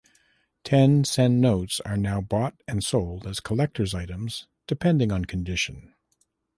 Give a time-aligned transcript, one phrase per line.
[0.63, 5.93] Ten sen notes are now bought and sold as collectors items depending on condition.